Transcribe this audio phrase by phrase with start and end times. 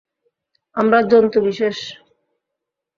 [0.75, 1.77] আমরা জন্তু বিশেষ।